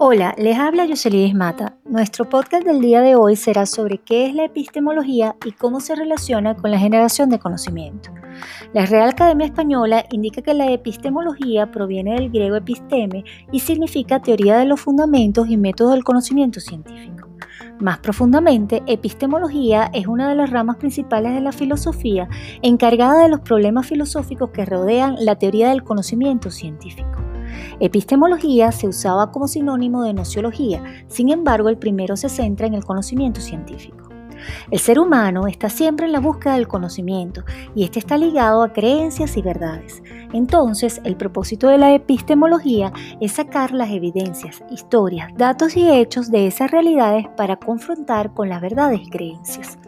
Hola, 0.00 0.32
les 0.38 0.56
habla 0.56 0.84
Yoselidis 0.84 1.34
Mata. 1.34 1.76
Nuestro 1.84 2.28
podcast 2.28 2.64
del 2.64 2.80
día 2.80 3.02
de 3.02 3.16
hoy 3.16 3.34
será 3.34 3.66
sobre 3.66 3.98
qué 3.98 4.26
es 4.26 4.34
la 4.36 4.44
epistemología 4.44 5.34
y 5.44 5.50
cómo 5.50 5.80
se 5.80 5.96
relaciona 5.96 6.54
con 6.54 6.70
la 6.70 6.78
generación 6.78 7.30
de 7.30 7.40
conocimiento. 7.40 8.10
La 8.72 8.86
Real 8.86 9.08
Academia 9.08 9.46
Española 9.46 10.04
indica 10.12 10.40
que 10.40 10.54
la 10.54 10.70
epistemología 10.70 11.72
proviene 11.72 12.14
del 12.14 12.30
griego 12.30 12.54
episteme 12.54 13.24
y 13.50 13.58
significa 13.58 14.22
teoría 14.22 14.56
de 14.56 14.66
los 14.66 14.80
fundamentos 14.80 15.48
y 15.48 15.56
métodos 15.56 15.94
del 15.94 16.04
conocimiento 16.04 16.60
científico. 16.60 17.28
Más 17.80 17.98
profundamente, 17.98 18.84
epistemología 18.86 19.90
es 19.92 20.06
una 20.06 20.28
de 20.28 20.36
las 20.36 20.50
ramas 20.50 20.76
principales 20.76 21.34
de 21.34 21.40
la 21.40 21.50
filosofía 21.50 22.28
encargada 22.62 23.24
de 23.24 23.30
los 23.30 23.40
problemas 23.40 23.88
filosóficos 23.88 24.50
que 24.50 24.64
rodean 24.64 25.16
la 25.18 25.34
teoría 25.34 25.70
del 25.70 25.82
conocimiento 25.82 26.52
científico. 26.52 27.17
Epistemología 27.80 28.72
se 28.72 28.88
usaba 28.88 29.30
como 29.30 29.46
sinónimo 29.46 30.02
de 30.02 30.12
nociología, 30.12 30.82
sin 31.06 31.28
embargo 31.28 31.68
el 31.68 31.78
primero 31.78 32.16
se 32.16 32.28
centra 32.28 32.66
en 32.66 32.74
el 32.74 32.84
conocimiento 32.84 33.40
científico. 33.40 34.07
El 34.70 34.78
ser 34.78 34.98
humano 34.98 35.46
está 35.46 35.68
siempre 35.68 36.06
en 36.06 36.12
la 36.12 36.20
búsqueda 36.20 36.54
del 36.54 36.68
conocimiento 36.68 37.44
y 37.74 37.84
este 37.84 37.98
está 37.98 38.16
ligado 38.16 38.62
a 38.62 38.72
creencias 38.72 39.36
y 39.36 39.42
verdades. 39.42 40.02
Entonces, 40.32 41.00
el 41.04 41.16
propósito 41.16 41.68
de 41.68 41.78
la 41.78 41.94
epistemología 41.94 42.92
es 43.20 43.32
sacar 43.32 43.72
las 43.72 43.90
evidencias, 43.90 44.62
historias, 44.70 45.32
datos 45.36 45.76
y 45.76 45.90
hechos 45.90 46.30
de 46.30 46.46
esas 46.46 46.70
realidades 46.70 47.26
para 47.36 47.56
confrontar 47.56 48.34
con 48.34 48.48
las 48.48 48.60
verdades 48.60 49.00
y 49.02 49.10
creencias. 49.10 49.78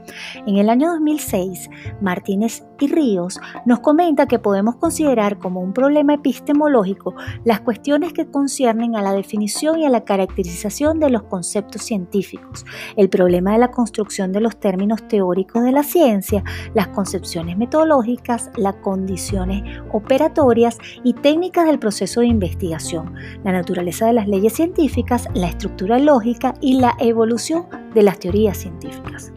En 0.46 0.56
el 0.56 0.70
año 0.70 0.90
2006, 0.90 1.68
Martínez 2.00 2.64
y 2.80 2.88
Ríos 2.88 3.38
nos 3.66 3.80
comenta 3.80 4.26
que 4.26 4.38
podemos 4.38 4.76
considerar 4.76 5.38
como 5.38 5.60
un 5.60 5.72
problema 5.72 6.14
epistemológico 6.14 7.14
las 7.44 7.60
cuestiones 7.60 8.12
que 8.12 8.26
conciernen 8.26 8.96
a 8.96 9.02
la 9.02 9.12
definición 9.12 9.78
y 9.78 9.86
a 9.86 9.90
la 9.90 10.04
caracterización 10.04 11.00
de 11.00 11.10
los 11.10 11.24
conceptos 11.24 11.82
científicos, 11.82 12.64
el 12.96 13.08
problema 13.08 13.52
de 13.52 13.58
la 13.58 13.70
construcción 13.70 14.32
de 14.32 14.39
los 14.40 14.58
términos 14.58 15.06
teóricos 15.08 15.62
de 15.64 15.72
la 15.72 15.82
ciencia, 15.82 16.42
las 16.74 16.88
concepciones 16.88 17.56
metodológicas, 17.56 18.50
las 18.56 18.76
condiciones 18.76 19.62
operatorias 19.92 20.78
y 21.04 21.14
técnicas 21.14 21.66
del 21.66 21.78
proceso 21.78 22.20
de 22.20 22.26
investigación, 22.26 23.14
la 23.44 23.52
naturaleza 23.52 24.06
de 24.06 24.14
las 24.14 24.28
leyes 24.28 24.52
científicas, 24.52 25.28
la 25.34 25.48
estructura 25.48 25.98
lógica 25.98 26.54
y 26.60 26.80
la 26.80 26.94
evolución 26.98 27.66
de 27.94 28.02
las 28.02 28.18
teorías 28.18 28.58
científicas. 28.58 29.32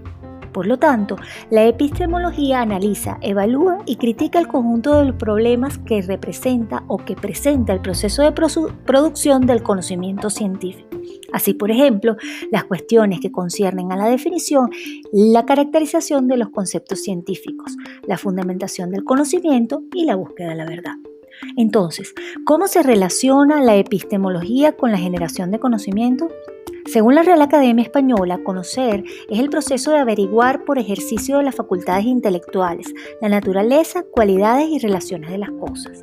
Por 0.53 0.67
lo 0.67 0.77
tanto, 0.77 1.15
la 1.49 1.65
epistemología 1.65 2.61
analiza, 2.61 3.17
evalúa 3.21 3.79
y 3.87 3.95
critica 3.95 4.37
el 4.37 4.47
conjunto 4.47 4.99
de 4.99 5.05
los 5.05 5.15
problemas 5.15 5.79
que 5.79 6.03
representa 6.03 6.83
o 6.87 6.97
que 6.97 7.15
presenta 7.15 7.73
el 7.73 7.81
proceso 7.81 8.21
de 8.21 8.31
producción 8.31 9.47
del 9.47 9.63
conocimiento 9.63 10.29
científico. 10.29 10.92
Así, 11.31 11.53
por 11.53 11.71
ejemplo, 11.71 12.17
las 12.51 12.65
cuestiones 12.65 13.19
que 13.19 13.31
conciernen 13.31 13.91
a 13.91 13.97
la 13.97 14.07
definición, 14.07 14.69
la 15.11 15.45
caracterización 15.45 16.27
de 16.27 16.37
los 16.37 16.49
conceptos 16.49 17.01
científicos, 17.01 17.75
la 18.07 18.17
fundamentación 18.17 18.91
del 18.91 19.03
conocimiento 19.03 19.83
y 19.93 20.05
la 20.05 20.15
búsqueda 20.15 20.49
de 20.49 20.55
la 20.55 20.65
verdad. 20.65 20.95
Entonces, 21.57 22.13
¿cómo 22.45 22.67
se 22.67 22.83
relaciona 22.83 23.61
la 23.61 23.75
epistemología 23.75 24.73
con 24.73 24.91
la 24.91 24.97
generación 24.97 25.51
de 25.51 25.59
conocimiento? 25.59 26.29
Según 26.85 27.15
la 27.15 27.23
Real 27.23 27.41
Academia 27.41 27.83
Española, 27.83 28.43
conocer 28.43 29.03
es 29.29 29.39
el 29.39 29.49
proceso 29.49 29.91
de 29.91 29.99
averiguar 29.99 30.65
por 30.65 30.77
ejercicio 30.77 31.37
de 31.37 31.43
las 31.43 31.55
facultades 31.55 32.05
intelectuales 32.05 32.93
la 33.21 33.29
naturaleza, 33.29 34.03
cualidades 34.03 34.67
y 34.69 34.79
relaciones 34.79 35.31
de 35.31 35.37
las 35.37 35.51
cosas. 35.51 36.01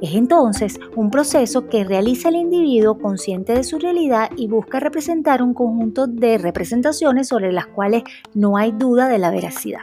Es 0.00 0.14
entonces 0.14 0.78
un 0.94 1.10
proceso 1.10 1.68
que 1.68 1.84
realiza 1.84 2.28
el 2.28 2.36
individuo 2.36 2.98
consciente 2.98 3.52
de 3.52 3.64
su 3.64 3.78
realidad 3.78 4.30
y 4.36 4.46
busca 4.46 4.80
representar 4.80 5.42
un 5.42 5.54
conjunto 5.54 6.06
de 6.06 6.38
representaciones 6.38 7.28
sobre 7.28 7.52
las 7.52 7.66
cuales 7.66 8.04
no 8.32 8.56
hay 8.56 8.72
duda 8.72 9.08
de 9.08 9.18
la 9.18 9.30
veracidad. 9.30 9.82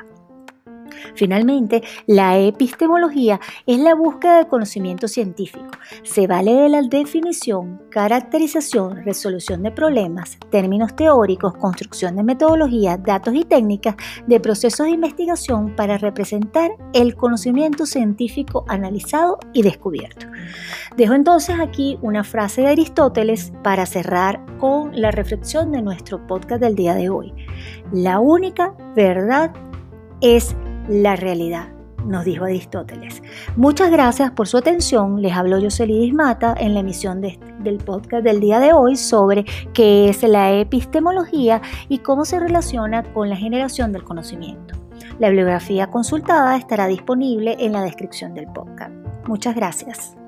Finalmente, 1.16 1.84
la 2.08 2.38
epistemología 2.38 3.40
es 3.66 3.80
la 3.80 3.96
búsqueda 3.96 4.38
del 4.38 4.48
conocimiento 4.48 5.08
científico. 5.08 5.68
Se 6.04 6.28
vale 6.28 6.54
de 6.54 6.70
la 6.70 6.82
definición, 6.82 7.82
caracterización, 7.90 9.04
resolución 9.04 9.64
de 9.64 9.72
problemas, 9.72 10.38
términos 10.50 10.96
teóricos, 10.96 11.54
construcción 11.56 12.16
de 12.16 12.24
metodologías, 12.24 13.02
datos 13.04 13.34
y 13.34 13.44
técnicas 13.44 13.96
de 14.28 14.40
procesos 14.40 14.86
de 14.86 14.92
investigación 14.92 15.76
para 15.76 15.98
representar 15.98 16.72
el 16.94 17.16
conocimiento 17.16 17.86
científico 17.86 18.66
analizado 18.68 19.40
y 19.54 19.62
descubierto. 19.62 20.28
Dejo 20.98 21.14
entonces 21.14 21.56
aquí 21.60 21.98
una 22.02 22.24
frase 22.24 22.62
de 22.62 22.68
Aristóteles 22.70 23.54
para 23.64 23.86
cerrar 23.86 24.44
con 24.58 25.00
la 25.00 25.12
reflexión 25.12 25.72
de 25.72 25.82
nuestro 25.82 26.26
podcast 26.28 26.62
del 26.62 26.76
día 26.76 26.96
de 26.96 27.10
hoy. 27.10 27.34
La 27.92 28.20
única 28.20 28.74
verdad 28.96 29.54
es 30.22 30.56
la 30.90 31.16
realidad, 31.16 31.70
nos 32.06 32.26
dijo 32.26 32.46
Aristóteles. 32.46 33.22
Muchas 33.56 33.92
gracias 33.92 34.32
por 34.32 34.48
su 34.48 34.58
atención. 34.58 35.22
Les 35.22 35.34
habló 35.34 35.62
Jocelyn 35.62 36.16
Mata 36.16 36.56
en 36.60 36.74
la 36.74 36.80
emisión 36.80 37.22
del 37.22 37.78
podcast 37.78 38.24
del 38.24 38.40
día 38.40 38.60
de 38.60 38.74
hoy 38.74 38.96
sobre 38.96 39.46
qué 39.74 40.10
es 40.10 40.24
la 40.24 40.52
epistemología 40.52 41.62
y 41.88 42.00
cómo 42.00 42.26
se 42.26 42.40
relaciona 42.40 43.04
con 43.14 43.30
la 43.30 43.36
generación 43.36 43.92
del 43.92 44.04
conocimiento. 44.04 44.76
La 45.20 45.28
bibliografía 45.28 45.88
consultada 45.88 46.58
estará 46.58 46.88
disponible 46.88 47.56
en 47.60 47.74
la 47.74 47.84
descripción 47.84 48.34
del 48.34 48.48
podcast. 48.48 48.92
Muchas 49.28 49.56
gracias. 49.56 50.19